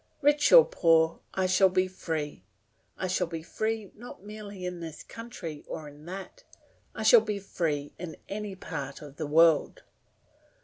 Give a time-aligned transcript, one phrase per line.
[0.23, 2.43] Rich or poor, I shall be free.
[2.97, 6.43] I shall be free not merely in this country or in that;
[6.95, 9.83] I shall be free in any part of the world.